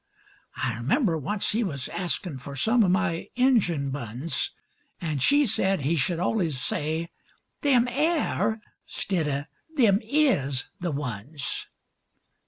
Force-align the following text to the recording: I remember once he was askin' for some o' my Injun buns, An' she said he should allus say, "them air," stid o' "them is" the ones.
I 0.55 0.75
remember 0.77 1.15
once 1.15 1.51
he 1.51 1.63
was 1.63 1.87
askin' 1.93 2.39
for 2.39 2.55
some 2.55 2.83
o' 2.83 2.89
my 2.89 3.29
Injun 3.35 3.91
buns, 3.91 4.49
An' 4.99 5.19
she 5.19 5.45
said 5.45 5.81
he 5.81 5.95
should 5.95 6.17
allus 6.17 6.59
say, 6.59 7.11
"them 7.61 7.87
air," 7.87 8.59
stid 8.87 9.27
o' 9.27 9.45
"them 9.75 9.99
is" 10.03 10.71
the 10.79 10.91
ones. 10.91 11.67